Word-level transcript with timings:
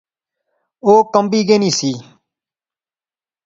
او 0.85 0.93
کمبی 1.11 1.41
گینی 1.47 1.71
سی 1.77 1.91